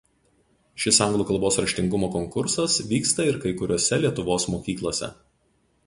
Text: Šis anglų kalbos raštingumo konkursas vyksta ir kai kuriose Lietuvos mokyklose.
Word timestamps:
Šis 0.85 0.99
anglų 1.05 1.27
kalbos 1.31 1.59
raštingumo 1.63 2.09
konkursas 2.17 2.79
vyksta 2.95 3.29
ir 3.33 3.39
kai 3.45 3.55
kuriose 3.61 4.01
Lietuvos 4.05 4.53
mokyklose. 4.57 5.17